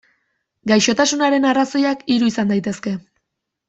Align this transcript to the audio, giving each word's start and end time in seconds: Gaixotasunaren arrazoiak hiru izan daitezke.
Gaixotasunaren 0.71 1.47
arrazoiak 1.53 2.05
hiru 2.17 2.35
izan 2.35 2.55
daitezke. 2.57 2.99